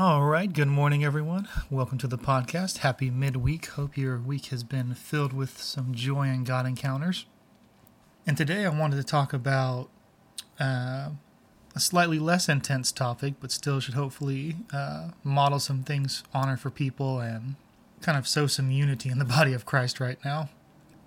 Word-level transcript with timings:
All 0.00 0.22
right. 0.22 0.52
Good 0.52 0.68
morning, 0.68 1.04
everyone. 1.04 1.48
Welcome 1.70 1.98
to 1.98 2.06
the 2.06 2.16
podcast. 2.16 2.78
Happy 2.78 3.10
midweek. 3.10 3.66
Hope 3.66 3.96
your 3.96 4.16
week 4.18 4.46
has 4.46 4.62
been 4.62 4.94
filled 4.94 5.32
with 5.32 5.60
some 5.60 5.92
joy 5.92 6.28
and 6.28 6.46
God 6.46 6.66
encounters. 6.66 7.26
And 8.24 8.36
today 8.36 8.64
I 8.64 8.68
wanted 8.68 8.94
to 8.98 9.02
talk 9.02 9.32
about 9.32 9.88
uh, 10.60 11.08
a 11.74 11.80
slightly 11.80 12.20
less 12.20 12.48
intense 12.48 12.92
topic, 12.92 13.34
but 13.40 13.50
still 13.50 13.80
should 13.80 13.94
hopefully 13.94 14.58
uh, 14.72 15.08
model 15.24 15.58
some 15.58 15.82
things, 15.82 16.22
honor 16.32 16.56
for 16.56 16.70
people, 16.70 17.18
and 17.18 17.56
kind 18.00 18.16
of 18.16 18.28
sow 18.28 18.46
some 18.46 18.70
unity 18.70 19.08
in 19.08 19.18
the 19.18 19.24
body 19.36 19.52
of 19.52 19.66
Christ 19.66 19.98
right 19.98 20.24
now. 20.24 20.48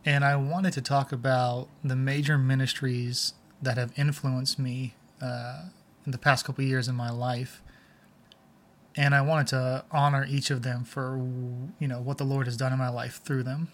And 0.04 0.26
I 0.26 0.36
wanted 0.36 0.74
to 0.74 0.82
talk 0.82 1.14
about 1.14 1.70
the 1.82 1.96
major 1.96 2.38
ministries 2.38 3.36
that 3.62 3.78
have 3.78 3.94
influenced 3.98 4.60
me 4.60 4.96
uh, 5.22 5.68
in 6.06 6.12
the 6.12 6.18
past 6.18 6.44
couple 6.44 6.66
years 6.66 6.90
in 6.90 6.96
my 6.96 7.10
life 7.10 7.62
and 8.96 9.16
I 9.16 9.22
wanted 9.22 9.48
to 9.48 9.86
honor 9.92 10.26
each 10.28 10.52
of 10.52 10.64
them 10.64 10.84
for 10.84 11.18
you 11.80 11.88
know 11.88 12.02
what 12.02 12.18
the 12.18 12.24
Lord 12.24 12.48
has 12.48 12.58
done 12.58 12.74
in 12.74 12.80
my 12.80 12.90
life 12.90 13.22
through 13.24 13.44
them. 13.44 13.70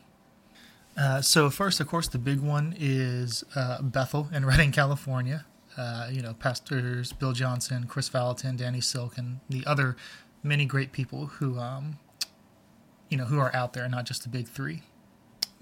Uh, 0.98 1.22
so 1.22 1.50
first, 1.50 1.80
of 1.80 1.88
course, 1.88 2.08
the 2.08 2.18
big 2.18 2.40
one 2.40 2.76
is 2.78 3.44
uh, 3.56 3.82
Bethel 3.82 4.30
in 4.34 4.46
Redding, 4.48 4.72
California. 4.72 5.46
Uh, 5.78 6.10
you 6.12 6.24
know, 6.24 6.34
pastors 6.34 7.14
Bill 7.14 7.34
Johnson, 7.34 7.86
Chris 7.86 8.10
Vallotton, 8.10 8.58
Danny 8.58 8.82
Silk, 8.82 9.18
and 9.18 9.40
the 9.48 9.64
other 9.68 9.96
many 10.42 10.66
great 10.66 10.92
people 10.92 11.28
who 11.28 11.60
um, 11.60 12.00
you 13.10 13.18
know 13.18 13.26
who 13.26 13.40
are 13.40 13.56
out 13.56 13.74
there, 13.74 13.88
not 13.88 14.06
just 14.06 14.24
the 14.24 14.30
big 14.30 14.48
three. 14.48 14.82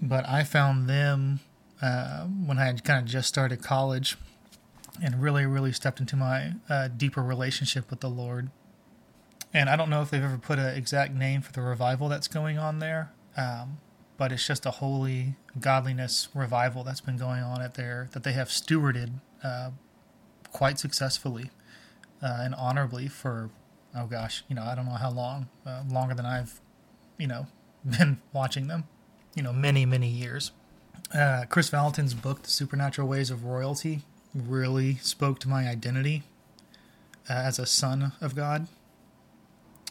But 0.00 0.28
I 0.28 0.44
found 0.44 0.88
them 0.88 1.40
uh, 1.82 2.24
when 2.24 2.58
I 2.58 2.64
had 2.64 2.84
kind 2.84 2.98
of 2.98 3.06
just 3.06 3.28
started 3.28 3.62
college, 3.62 4.16
and 5.02 5.20
really, 5.20 5.44
really 5.44 5.72
stepped 5.72 6.00
into 6.00 6.16
my 6.16 6.52
uh, 6.68 6.88
deeper 6.88 7.22
relationship 7.22 7.90
with 7.90 8.00
the 8.00 8.10
Lord 8.10 8.50
and 9.52 9.70
I 9.70 9.76
don't 9.76 9.90
know 9.90 10.02
if 10.02 10.10
they've 10.10 10.22
ever 10.22 10.38
put 10.38 10.58
an 10.58 10.76
exact 10.76 11.14
name 11.14 11.40
for 11.40 11.52
the 11.52 11.62
revival 11.62 12.08
that's 12.08 12.28
going 12.28 12.58
on 12.58 12.78
there, 12.78 13.12
um, 13.36 13.78
but 14.16 14.32
it's 14.32 14.46
just 14.46 14.66
a 14.66 14.72
holy 14.72 15.36
godliness 15.58 16.28
revival 16.34 16.84
that's 16.84 17.00
been 17.00 17.16
going 17.16 17.42
on 17.42 17.62
at 17.62 17.74
there 17.74 18.08
that 18.12 18.22
they 18.22 18.32
have 18.32 18.48
stewarded 18.48 19.12
uh, 19.42 19.70
quite 20.52 20.78
successfully 20.78 21.50
uh, 22.22 22.38
and 22.40 22.54
honorably 22.54 23.08
for 23.08 23.50
oh 23.94 24.06
gosh, 24.06 24.44
you 24.48 24.54
know 24.54 24.62
I 24.62 24.74
don't 24.74 24.86
know 24.86 24.92
how 24.92 25.10
long, 25.10 25.48
uh, 25.66 25.82
longer 25.88 26.14
than 26.14 26.26
I've 26.26 26.60
you 27.18 27.26
know 27.26 27.46
been 27.84 28.20
watching 28.32 28.66
them, 28.66 28.84
you 29.34 29.42
know 29.42 29.52
many 29.52 29.86
many 29.86 30.08
years. 30.08 30.52
Uh, 31.14 31.44
Chris 31.48 31.70
Vallotton's 31.70 32.14
book, 32.14 32.42
The 32.42 32.50
Supernatural 32.50 33.06
Ways 33.06 33.30
of 33.30 33.44
Royalty, 33.44 34.02
really 34.34 34.96
spoke 34.96 35.38
to 35.40 35.48
my 35.48 35.68
identity 35.68 36.24
uh, 37.30 37.34
as 37.34 37.60
a 37.60 37.66
son 37.66 38.12
of 38.20 38.34
God 38.34 38.66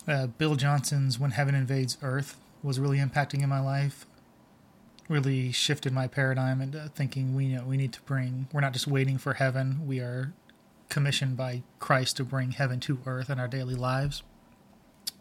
uh, 0.07 0.27
Bill 0.27 0.55
Johnson's 0.55 1.19
When 1.19 1.31
Heaven 1.31 1.55
Invades 1.55 1.97
Earth 2.01 2.37
was 2.61 2.79
really 2.79 2.97
impacting 2.97 3.41
in 3.41 3.49
my 3.49 3.59
life. 3.59 4.05
Really 5.07 5.51
shifted 5.51 5.93
my 5.93 6.07
paradigm 6.07 6.61
into 6.61 6.89
thinking 6.95 7.35
we 7.35 7.49
know 7.49 7.63
we 7.63 7.77
need 7.77 7.93
to 7.93 8.01
bring 8.01 8.47
we're 8.51 8.61
not 8.61 8.73
just 8.73 8.87
waiting 8.87 9.17
for 9.17 9.35
heaven, 9.35 9.85
we 9.85 9.99
are 9.99 10.33
commissioned 10.89 11.37
by 11.37 11.63
Christ 11.79 12.17
to 12.17 12.23
bring 12.23 12.51
heaven 12.51 12.79
to 12.81 12.99
earth 13.05 13.29
in 13.29 13.39
our 13.39 13.47
daily 13.47 13.75
lives. 13.75 14.23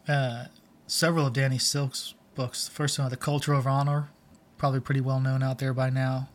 Uh, 0.07 0.45
several 0.87 1.27
of 1.27 1.33
Danny 1.33 1.57
Silk's 1.57 2.13
books, 2.35 2.67
the 2.67 2.73
first 2.73 2.97
one, 2.97 3.09
The 3.09 3.17
Culture 3.17 3.53
of 3.53 3.67
Honor, 3.67 4.09
probably 4.57 4.79
pretty 4.79 5.01
well 5.01 5.19
known 5.19 5.43
out 5.43 5.59
there 5.59 5.73
by 5.73 5.89
now, 5.89 6.29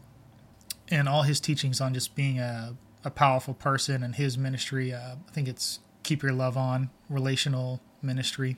and 0.88 1.08
all 1.08 1.22
his 1.22 1.40
teachings 1.40 1.80
on 1.80 1.94
just 1.94 2.14
being 2.14 2.38
a, 2.38 2.76
a 3.04 3.10
powerful 3.10 3.54
person 3.54 4.02
and 4.02 4.14
his 4.14 4.38
ministry. 4.38 4.92
Uh, 4.92 5.16
I 5.28 5.32
think 5.32 5.48
it's 5.48 5.80
Keep 6.02 6.22
Your 6.22 6.32
Love 6.32 6.56
On, 6.56 6.90
relational 7.08 7.80
ministry, 8.02 8.56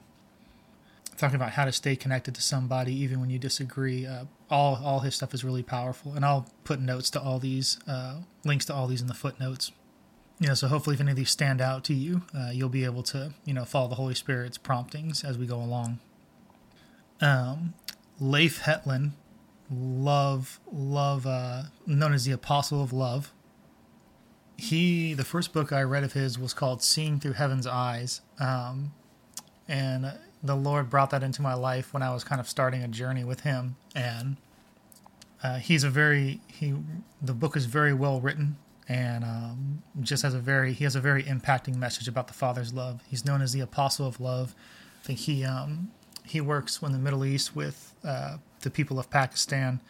talking 1.16 1.36
about 1.36 1.52
how 1.52 1.64
to 1.64 1.72
stay 1.72 1.96
connected 1.96 2.34
to 2.34 2.42
somebody 2.42 2.94
even 2.94 3.20
when 3.20 3.30
you 3.30 3.38
disagree. 3.38 4.06
Uh, 4.06 4.24
all 4.50 4.80
all 4.84 5.00
his 5.00 5.14
stuff 5.14 5.34
is 5.34 5.44
really 5.44 5.62
powerful, 5.62 6.14
and 6.14 6.24
I'll 6.24 6.46
put 6.64 6.80
notes 6.80 7.10
to 7.10 7.20
all 7.20 7.38
these, 7.38 7.78
uh, 7.86 8.20
links 8.44 8.64
to 8.66 8.74
all 8.74 8.86
these 8.86 9.00
in 9.00 9.06
the 9.06 9.14
footnotes. 9.14 9.72
You 10.38 10.48
know, 10.48 10.54
so 10.54 10.68
hopefully, 10.68 10.94
if 10.94 11.00
any 11.00 11.12
of 11.12 11.16
these 11.16 11.30
stand 11.30 11.60
out 11.60 11.84
to 11.84 11.94
you, 11.94 12.22
uh, 12.36 12.50
you'll 12.52 12.68
be 12.68 12.84
able 12.84 13.02
to 13.04 13.32
you 13.44 13.54
know 13.54 13.64
follow 13.64 13.88
the 13.88 13.94
Holy 13.94 14.14
Spirit's 14.14 14.58
promptings 14.58 15.24
as 15.24 15.38
we 15.38 15.46
go 15.46 15.56
along. 15.56 16.00
Um, 17.20 17.74
Leif 18.18 18.62
Hetland, 18.62 19.12
love 19.70 20.60
love, 20.72 21.26
uh, 21.26 21.64
known 21.86 22.12
as 22.12 22.24
the 22.24 22.32
Apostle 22.32 22.82
of 22.82 22.92
Love 22.92 23.32
he 24.62 25.12
the 25.14 25.24
first 25.24 25.52
book 25.52 25.72
I 25.72 25.82
read 25.82 26.04
of 26.04 26.12
his 26.12 26.38
was 26.38 26.54
called 26.54 26.82
Seeing 26.82 27.18
Through 27.18 27.32
Heaven's 27.32 27.66
Eyes, 27.66 28.20
um, 28.38 28.92
and 29.72 30.12
the 30.42 30.54
Lord 30.54 30.90
brought 30.90 31.10
that 31.10 31.22
into 31.22 31.40
my 31.40 31.54
life 31.54 31.94
when 31.94 32.02
I 32.02 32.12
was 32.12 32.24
kind 32.24 32.40
of 32.40 32.48
starting 32.48 32.82
a 32.82 32.88
journey 32.88 33.24
with 33.24 33.40
Him. 33.40 33.76
And 33.94 34.36
uh, 35.42 35.58
he's 35.58 35.82
a 35.82 35.90
very 35.90 36.40
he 36.46 36.74
the 37.20 37.32
book 37.32 37.56
is 37.56 37.64
very 37.64 37.94
well 37.94 38.20
written 38.20 38.56
and 38.86 39.24
um, 39.24 39.82
just 40.02 40.22
has 40.22 40.34
a 40.34 40.38
very 40.38 40.74
he 40.74 40.84
has 40.84 40.94
a 40.94 41.00
very 41.00 41.22
impacting 41.22 41.76
message 41.76 42.06
about 42.06 42.28
the 42.28 42.34
Father's 42.34 42.74
love. 42.74 43.00
He's 43.08 43.24
known 43.24 43.40
as 43.40 43.52
the 43.52 43.60
Apostle 43.60 44.06
of 44.06 44.20
Love. 44.20 44.54
I 45.02 45.06
think 45.06 45.18
he 45.20 45.42
um, 45.42 45.90
he 46.24 46.40
works 46.40 46.82
in 46.82 46.92
the 46.92 46.98
Middle 46.98 47.24
East 47.24 47.56
with 47.56 47.94
uh, 48.04 48.36
the 48.60 48.70
people 48.70 48.98
of 48.98 49.08
Pakistan 49.08 49.80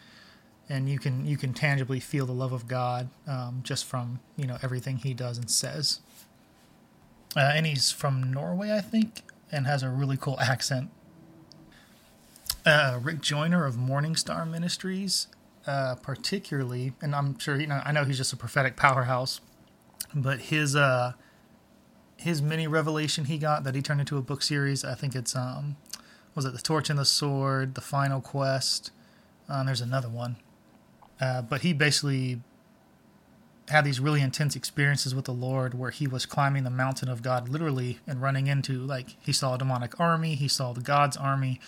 and 0.69 0.89
you 0.89 0.97
can 0.97 1.25
you 1.25 1.35
can 1.35 1.53
tangibly 1.53 1.99
feel 1.99 2.25
the 2.25 2.31
love 2.31 2.53
of 2.53 2.69
God 2.69 3.09
um, 3.27 3.59
just 3.63 3.83
from 3.83 4.21
you 4.37 4.47
know 4.47 4.57
everything 4.63 4.97
he 4.97 5.13
does 5.13 5.37
and 5.37 5.51
says. 5.51 5.99
Uh, 7.35 7.51
and 7.53 7.65
he's 7.65 7.91
from 7.91 8.31
Norway, 8.31 8.71
I 8.71 8.81
think, 8.81 9.23
and 9.51 9.67
has 9.67 9.83
a 9.83 9.89
really 9.89 10.17
cool 10.17 10.39
accent. 10.39 10.89
Uh, 12.65 12.99
Rick 13.01 13.21
Joyner 13.21 13.65
of 13.65 13.77
Morning 13.77 14.15
Star 14.15 14.45
Ministries, 14.45 15.27
uh, 15.67 15.95
particularly, 15.95 16.93
and 17.01 17.13
I'm 17.13 17.37
sure 17.39 17.59
you 17.59 17.67
know 17.67 17.81
I 17.83 17.91
know 17.91 18.05
he's 18.05 18.17
just 18.17 18.33
a 18.33 18.37
prophetic 18.37 18.75
powerhouse, 18.75 19.41
but 20.13 20.39
his 20.39 20.75
uh 20.75 21.13
his 22.17 22.41
mini 22.41 22.67
revelation 22.67 23.25
he 23.25 23.37
got 23.37 23.65
that 23.65 23.75
he 23.75 23.81
turned 23.81 23.99
into 23.99 24.17
a 24.17 24.21
book 24.21 24.41
series. 24.41 24.85
I 24.85 24.95
think 24.95 25.15
it's 25.15 25.35
um 25.35 25.75
was 26.35 26.45
it 26.45 26.53
the 26.53 26.59
Torch 26.59 26.89
and 26.89 26.97
the 26.97 27.05
Sword, 27.05 27.75
the 27.75 27.81
Final 27.81 28.21
Quest. 28.21 28.91
Um, 29.49 29.65
there's 29.65 29.81
another 29.81 30.09
one 30.09 30.37
uh, 31.23 31.41
but 31.41 31.61
he 31.61 31.73
basically 31.73 32.41
had 33.69 33.85
these 33.85 33.99
really 33.99 34.21
intense 34.21 34.55
experiences 34.55 35.15
with 35.15 35.25
the 35.25 35.33
Lord 35.33 35.73
where 35.73 35.91
he 35.91 36.05
was 36.05 36.25
climbing 36.25 36.63
the 36.63 36.69
mountain 36.69 37.07
of 37.07 37.21
God 37.21 37.47
literally 37.47 37.99
and 38.05 38.21
running 38.21 38.47
into 38.47 38.79
like 38.79 39.15
he 39.21 39.31
saw 39.31 39.55
a 39.55 39.57
demonic 39.57 39.99
army, 39.99 40.35
he 40.35 40.47
saw 40.47 40.73
the 40.73 40.81
God's 40.81 41.15
army, 41.15 41.59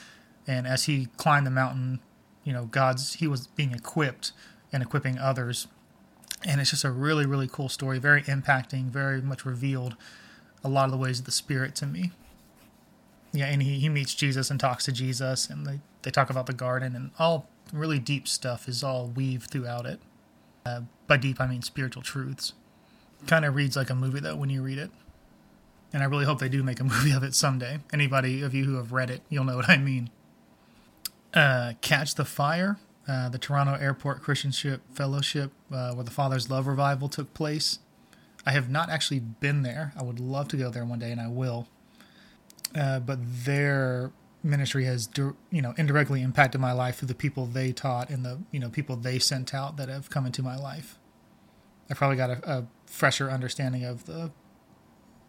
and 0.45 0.67
as 0.67 0.85
he 0.85 1.07
climbed 1.17 1.47
the 1.47 1.51
mountain, 1.51 1.99
you 2.43 2.53
know, 2.53 2.65
God's 2.65 3.15
he 3.15 3.27
was 3.27 3.47
being 3.47 3.71
equipped 3.71 4.33
and 4.73 4.83
equipping 4.83 5.17
others. 5.17 5.67
And 6.43 6.61
it's 6.61 6.69
just 6.69 6.83
a 6.83 6.91
really, 6.91 7.25
really 7.25 7.47
cool 7.47 7.69
story, 7.69 7.97
very 7.97 8.21
impacting, 8.23 8.85
very 8.85 9.21
much 9.21 9.45
revealed 9.45 9.95
a 10.63 10.69
lot 10.69 10.85
of 10.85 10.91
the 10.91 10.97
ways 10.97 11.19
of 11.19 11.25
the 11.25 11.31
Spirit 11.31 11.75
to 11.75 11.87
me. 11.87 12.11
Yeah, 13.31 13.45
and 13.45 13.63
he, 13.63 13.79
he 13.79 13.89
meets 13.89 14.13
Jesus 14.13 14.51
and 14.51 14.59
talks 14.59 14.85
to 14.85 14.91
Jesus, 14.91 15.49
and 15.49 15.65
they, 15.65 15.79
they 16.03 16.11
talk 16.11 16.29
about 16.29 16.45
the 16.45 16.53
garden 16.53 16.95
and 16.95 17.11
all 17.17 17.49
really 17.73 17.99
deep 17.99 18.27
stuff 18.27 18.67
is 18.67 18.83
all 18.83 19.07
weaved 19.07 19.49
throughout 19.49 19.85
it. 19.85 19.99
Uh, 20.65 20.81
by 21.07 21.17
deep, 21.17 21.39
I 21.39 21.47
mean 21.47 21.61
spiritual 21.61 22.03
truths. 22.03 22.53
Kind 23.27 23.45
of 23.45 23.55
reads 23.55 23.75
like 23.75 23.89
a 23.89 23.95
movie, 23.95 24.19
though, 24.19 24.35
when 24.35 24.49
you 24.49 24.61
read 24.61 24.77
it. 24.77 24.91
And 25.93 26.03
I 26.03 26.05
really 26.07 26.25
hope 26.25 26.39
they 26.39 26.49
do 26.49 26.63
make 26.63 26.79
a 26.79 26.83
movie 26.95 27.11
of 27.11 27.23
it 27.23 27.33
someday. 27.33 27.79
Anybody 27.93 28.41
of 28.41 28.53
you 28.53 28.65
who 28.65 28.75
have 28.75 28.91
read 28.91 29.09
it, 29.09 29.21
you'll 29.29 29.45
know 29.45 29.55
what 29.55 29.69
I 29.69 29.77
mean. 29.77 30.09
Uh, 31.33 31.73
Catch 31.81 32.15
the 32.15 32.25
Fire, 32.25 32.77
uh, 33.07 33.29
the 33.29 33.37
Toronto 33.37 33.75
Airport 33.75 34.21
Christian 34.21 34.51
Ship 34.51 34.81
Fellowship, 34.93 35.51
uh, 35.71 35.93
where 35.93 36.03
the 36.03 36.11
Father's 36.11 36.49
Love 36.49 36.67
Revival 36.67 37.09
took 37.09 37.33
place. 37.33 37.79
I 38.45 38.51
have 38.51 38.69
not 38.69 38.89
actually 38.89 39.19
been 39.19 39.63
there. 39.63 39.91
I 39.97 40.03
would 40.03 40.19
love 40.19 40.47
to 40.49 40.57
go 40.57 40.69
there 40.69 40.85
one 40.85 40.99
day, 40.99 41.11
and 41.11 41.19
I 41.19 41.27
will. 41.27 41.67
Uh, 42.75 42.99
but 42.99 43.19
their 43.21 44.11
ministry 44.45 44.85
has 44.85 45.09
you 45.17 45.61
know 45.61 45.73
indirectly 45.77 46.21
impacted 46.21 46.61
my 46.61 46.71
life 46.71 46.97
through 46.97 47.07
the 47.07 47.15
people 47.15 47.45
they 47.47 47.71
taught 47.71 48.09
and 48.09 48.23
the 48.23 48.39
you 48.51 48.59
know 48.59 48.69
people 48.69 48.95
they 48.95 49.19
sent 49.19 49.53
out 49.53 49.75
that 49.77 49.89
have 49.89 50.09
come 50.09 50.25
into 50.25 50.41
my 50.41 50.55
life. 50.55 50.97
I 51.89 51.93
probably 51.93 52.17
got 52.17 52.29
a, 52.29 52.49
a 52.49 52.67
fresher 52.85 53.29
understanding 53.29 53.83
of 53.83 54.05
the 54.05 54.31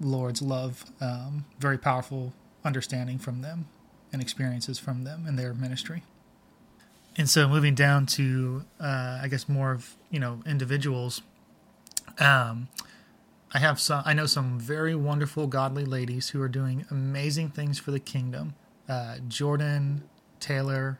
Lord's 0.01 0.43
love, 0.43 0.85
um, 1.01 1.47
very 1.59 1.79
powerful 1.79 2.33
understanding 2.65 3.19
from 3.19 3.43
them 3.43 3.67
and 4.13 4.23
experiences 4.23 4.79
from 4.79 5.05
them 5.05 5.25
and 5.27 5.39
their 5.39 5.55
ministry. 5.55 6.03
And 7.19 7.29
so, 7.29 7.49
moving 7.49 7.75
down 7.75 8.07
to, 8.07 8.65
uh, 8.79 9.21
I 9.23 9.29
guess, 9.29 9.49
more 9.49 9.73
of 9.73 9.97
you 10.11 10.21
know 10.21 10.43
individuals. 10.47 11.23
Um, 12.19 12.69
I 13.55 13.59
have 13.59 13.81
some. 13.81 14.03
I 14.05 14.13
know 14.13 14.27
some 14.27 14.61
very 14.61 14.95
wonderful, 14.95 15.47
godly 15.47 15.87
ladies 15.87 16.31
who 16.31 16.43
are 16.43 16.49
doing 16.49 16.85
amazing 16.91 17.51
things 17.51 17.79
for 17.79 17.91
the 17.91 18.01
kingdom 18.01 18.55
uh, 18.89 19.17
Jordan 19.29 20.05
Taylor, 20.41 20.99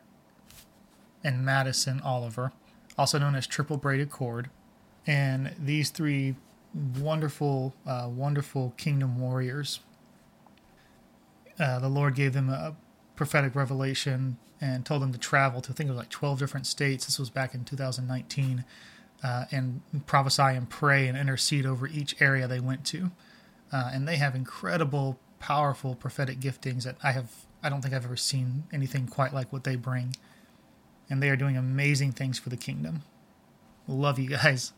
and 1.25 1.45
Madison 1.45 2.01
Oliver, 2.01 2.53
also 2.97 3.19
known 3.19 3.35
as 3.35 3.47
Triple 3.47 3.77
Braided 3.77 4.11
Cord. 4.11 4.51
And 5.07 5.55
these 5.59 5.91
three 5.91 6.37
wonderful, 6.99 7.75
uh, 7.87 8.09
wonderful 8.11 8.75
kingdom 8.77 9.19
warriors 9.19 9.81
uh, 11.59 11.79
the 11.79 11.89
Lord 11.89 12.15
gave 12.15 12.33
them 12.33 12.49
a 12.49 12.77
prophetic 13.15 13.55
revelation 13.55 14.37
and 14.61 14.85
told 14.85 15.03
them 15.03 15.13
to 15.13 15.19
travel 15.19 15.61
to 15.61 15.71
I 15.71 15.75
think 15.75 15.89
it 15.89 15.93
was 15.93 15.99
like 15.99 16.11
12 16.11 16.39
different 16.39 16.67
states. 16.67 17.07
This 17.07 17.19
was 17.19 17.31
back 17.31 17.55
in 17.55 17.65
2019, 17.65 18.65
uh, 19.23 19.45
and 19.51 19.81
prophesy 20.07 20.43
and 20.43 20.69
pray 20.69 21.09
and 21.09 21.17
intercede 21.17 21.67
over 21.67 21.87
each 21.87 22.21
area 22.21 22.47
they 22.47 22.61
went 22.61 22.85
to. 22.87 23.11
Uh, 23.73 23.91
and 23.93 24.07
they 24.07 24.17
have 24.17 24.35
incredible, 24.35 25.19
powerful 25.39 25.95
prophetic 25.95 26.39
giftings 26.41 26.85
that 26.85 26.97
I 27.03 27.13
have. 27.13 27.46
I 27.63 27.69
don't 27.69 27.83
think 27.83 27.95
I've 27.95 28.05
ever 28.05 28.17
seen 28.17 28.65
anything 28.73 29.07
quite 29.07 29.35
like 29.35 29.53
what 29.53 29.65
they 29.65 29.77
bring. 29.77 30.17
And 31.09 31.23
they 31.23 31.31
are 31.31 31.37
doing 31.37 31.57
amazing 31.57 32.13
things 32.13 32.39
for 32.39 32.49
the 32.49 32.57
kingdom. 32.57 33.03
Love 33.87 34.19
you 34.19 34.29
guys. 34.29 34.73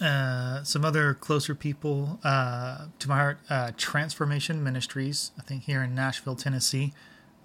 Uh, 0.00 0.62
some 0.62 0.84
other 0.84 1.14
closer 1.14 1.54
people 1.54 2.20
uh, 2.22 2.86
to 2.98 3.08
my 3.08 3.16
heart 3.16 3.38
uh, 3.48 3.72
Transformation 3.76 4.62
Ministries, 4.62 5.30
I 5.38 5.42
think 5.42 5.62
here 5.62 5.82
in 5.82 5.94
Nashville, 5.94 6.36
Tennessee. 6.36 6.92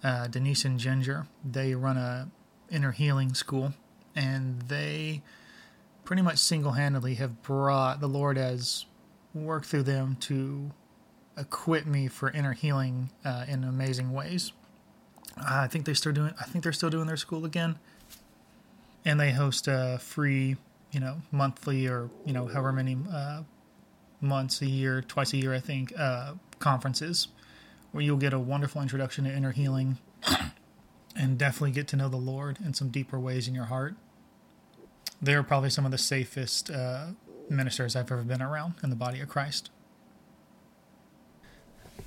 Uh, 0.04 0.28
Denise 0.28 0.66
and 0.66 0.80
Ginger, 0.80 1.28
they 1.46 1.76
run 1.76 1.96
a 1.96 2.30
inner 2.72 2.92
healing 2.92 3.36
school, 3.36 3.74
and 4.16 4.64
they 4.64 5.22
pretty 6.04 6.24
much 6.24 6.40
single 6.40 6.72
handedly 6.72 7.16
have 7.16 7.44
brought 7.44 8.00
the 8.00 8.08
Lord 8.08 8.36
has 8.36 8.86
worked 9.34 9.68
through 9.68 9.84
them 9.84 10.18
to 10.22 10.72
equip 11.38 11.86
me 11.86 12.08
for 12.08 12.30
inner 12.32 12.54
healing 12.54 13.10
uh, 13.24 13.46
in 13.48 13.64
amazing 13.64 14.12
ways. 14.12 14.52
I 15.38 15.68
think 15.68 15.86
they 15.86 15.94
still 15.94 16.12
doing. 16.12 16.34
I 16.40 16.44
think 16.44 16.64
they're 16.64 16.74
still 16.74 16.90
doing 16.90 17.08
their 17.08 17.18
school 17.18 17.46
again, 17.46 17.78
and 19.06 19.20
they 19.20 19.32
host 19.32 19.68
a 19.68 19.98
free 20.02 20.58
you 20.92 21.00
know, 21.00 21.22
monthly 21.32 21.88
or, 21.88 22.10
you 22.26 22.34
know, 22.34 22.48
however 22.48 22.74
many 22.74 22.98
uh, 23.12 23.44
months 24.20 24.62
a 24.62 24.66
year, 24.66 25.02
twice 25.02 25.34
a 25.34 25.38
year, 25.38 25.54
I 25.54 25.60
think, 25.60 25.94
uh, 25.98 26.34
conferences 26.60 27.30
where 27.92 28.04
you'll 28.04 28.18
get 28.18 28.34
a 28.34 28.40
wonderful 28.40 28.82
introduction 28.82 29.26
to 29.26 29.32
inner 29.34 29.52
healing 29.52 29.98
and 31.16 31.38
definitely 31.38 31.72
get 31.72 31.88
to 31.90 31.96
know 31.96 32.10
the 32.10 32.18
Lord 32.18 32.60
in 32.64 32.74
some 32.74 32.90
deeper 32.90 33.20
ways 33.20 33.48
in 33.48 33.56
your 33.56 33.66
heart. 33.66 33.96
They're 35.22 35.44
probably 35.44 35.70
some 35.70 35.86
of 35.86 35.92
the 35.92 35.98
safest 35.98 36.70
uh, 36.70 37.08
ministers 37.50 37.96
I've 37.96 38.12
ever 38.12 38.24
been 38.24 38.42
around 38.42 38.76
in 38.84 38.90
the 38.90 38.96
body 38.96 39.20
of 39.20 39.30
Christ. 39.30 39.70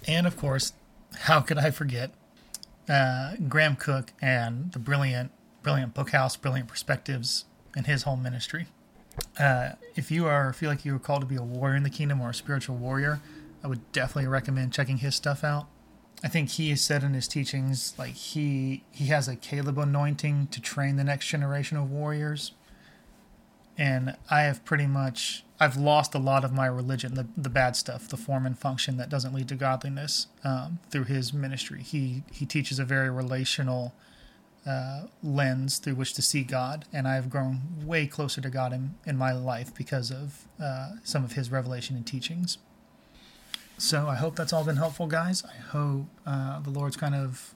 And 0.06 0.26
of 0.26 0.36
course, 0.36 0.72
how 1.20 1.40
could 1.40 1.58
I 1.58 1.70
forget 1.70 2.10
uh, 2.88 3.34
Graham 3.48 3.76
Cooke 3.76 4.12
and 4.20 4.72
the 4.72 4.78
brilliant, 4.78 5.30
brilliant 5.62 5.94
book 5.94 6.10
house, 6.10 6.36
brilliant 6.36 6.68
perspectives 6.68 7.44
in 7.76 7.84
his 7.84 8.02
whole 8.02 8.16
ministry. 8.16 8.66
Uh, 9.38 9.70
if 9.94 10.10
you 10.10 10.26
are 10.26 10.52
feel 10.52 10.70
like 10.70 10.84
you 10.84 10.94
are 10.94 11.00
called 11.00 11.22
to 11.22 11.26
be 11.26 11.36
a 11.36 11.42
warrior 11.42 11.76
in 11.76 11.82
the 11.82 11.90
kingdom 11.90 12.20
or 12.20 12.30
a 12.30 12.34
spiritual 12.34 12.76
warrior, 12.76 13.20
I 13.62 13.68
would 13.68 13.92
definitely 13.92 14.28
recommend 14.28 14.72
checking 14.72 14.98
his 14.98 15.14
stuff 15.14 15.44
out. 15.44 15.66
I 16.22 16.28
think 16.28 16.50
he 16.50 16.70
has 16.70 16.80
said 16.80 17.02
in 17.02 17.14
his 17.14 17.28
teachings 17.28 17.94
like 17.98 18.14
he 18.14 18.82
he 18.90 19.06
has 19.06 19.28
a 19.28 19.36
Caleb 19.36 19.78
anointing 19.78 20.48
to 20.48 20.60
train 20.60 20.96
the 20.96 21.04
next 21.04 21.26
generation 21.28 21.76
of 21.76 21.90
warriors. 21.90 22.52
And 23.76 24.16
I 24.30 24.42
have 24.42 24.64
pretty 24.64 24.86
much 24.86 25.44
I've 25.58 25.76
lost 25.76 26.14
a 26.14 26.18
lot 26.18 26.44
of 26.44 26.52
my 26.52 26.66
religion, 26.66 27.14
the 27.14 27.26
the 27.36 27.48
bad 27.48 27.76
stuff, 27.76 28.08
the 28.08 28.16
form 28.16 28.46
and 28.46 28.58
function 28.58 28.96
that 28.98 29.08
doesn't 29.08 29.34
lead 29.34 29.48
to 29.48 29.54
godliness, 29.54 30.28
um, 30.44 30.78
through 30.90 31.04
his 31.04 31.32
ministry. 31.32 31.82
He 31.82 32.22
he 32.32 32.46
teaches 32.46 32.78
a 32.78 32.84
very 32.84 33.10
relational 33.10 33.94
uh, 34.66 35.02
lens 35.22 35.78
through 35.78 35.94
which 35.94 36.14
to 36.14 36.22
see 36.22 36.42
God, 36.42 36.86
and 36.92 37.06
I've 37.06 37.28
grown 37.28 37.60
way 37.84 38.06
closer 38.06 38.40
to 38.40 38.50
God 38.50 38.72
in, 38.72 38.94
in 39.04 39.16
my 39.16 39.32
life 39.32 39.74
because 39.74 40.10
of 40.10 40.46
uh, 40.62 40.92
some 41.02 41.24
of 41.24 41.32
His 41.32 41.50
revelation 41.50 41.96
and 41.96 42.06
teachings. 42.06 42.58
So 43.76 44.06
I 44.08 44.14
hope 44.14 44.36
that's 44.36 44.52
all 44.52 44.64
been 44.64 44.76
helpful, 44.76 45.06
guys. 45.06 45.44
I 45.44 45.56
hope 45.56 46.06
uh, 46.24 46.60
the 46.60 46.70
Lord's 46.70 46.96
kind 46.96 47.14
of 47.14 47.54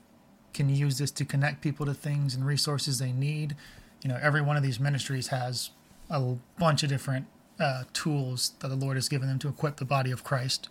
can 0.53 0.69
use 0.69 0.99
this 0.99 1.11
to 1.13 1.25
connect 1.25 1.63
people 1.63 1.87
to 1.87 1.95
things 1.95 2.35
and 2.35 2.45
resources 2.45 2.99
they 2.99 3.13
need. 3.13 3.57
You 4.03 4.09
know, 4.09 4.19
every 4.21 4.43
one 4.43 4.57
of 4.57 4.63
these 4.63 4.81
ministries 4.81 5.29
has 5.29 5.71
a 6.11 6.37
bunch 6.59 6.83
of 6.83 6.89
different 6.89 7.27
uh, 7.61 7.85
tools 7.93 8.53
that 8.61 8.69
the 8.69 8.77
Lord 8.77 8.97
has 8.97 9.09
given 9.09 9.29
them 9.29 9.39
to 9.41 9.49
equip 9.49 9.77
the 9.77 9.85
body 9.85 10.11
of 10.11 10.25
Christ. 10.25 10.69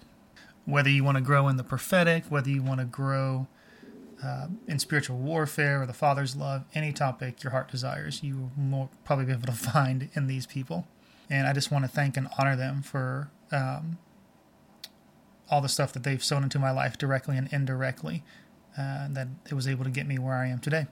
Whether 0.65 0.89
you 0.89 1.03
want 1.03 1.17
to 1.17 1.21
grow 1.21 1.47
in 1.47 1.57
the 1.57 1.63
prophetic, 1.63 2.25
whether 2.29 2.49
you 2.49 2.61
want 2.61 2.79
to 2.79 2.85
grow 2.85 3.47
uh, 4.23 4.47
in 4.67 4.79
spiritual 4.79 5.17
warfare 5.17 5.81
or 5.81 5.85
the 5.85 5.93
Father's 5.93 6.35
love, 6.35 6.65
any 6.73 6.91
topic 6.91 7.43
your 7.43 7.51
heart 7.51 7.69
desires, 7.69 8.23
you 8.23 8.51
will 8.57 8.89
probably 9.05 9.25
be 9.25 9.31
able 9.31 9.43
to 9.43 9.51
find 9.53 10.09
in 10.13 10.27
these 10.27 10.45
people. 10.45 10.87
And 11.29 11.47
I 11.47 11.53
just 11.53 11.71
want 11.71 11.83
to 11.85 11.89
thank 11.89 12.17
and 12.17 12.27
honor 12.39 12.55
them 12.55 12.81
for 12.81 13.29
um, 13.51 13.97
all 15.49 15.61
the 15.61 15.69
stuff 15.69 15.93
that 15.93 16.03
they've 16.03 16.23
sown 16.23 16.43
into 16.43 16.59
my 16.59 16.71
life 16.71 16.97
directly 16.97 17.37
and 17.37 17.51
indirectly, 17.51 18.23
uh, 18.77 19.07
that 19.09 19.27
it 19.49 19.53
was 19.53 19.67
able 19.67 19.83
to 19.83 19.89
get 19.89 20.07
me 20.07 20.17
where 20.19 20.35
I 20.35 20.47
am 20.47 20.59
today. 20.59 20.87